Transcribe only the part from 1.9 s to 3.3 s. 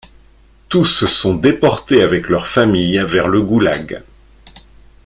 avec leurs familles vers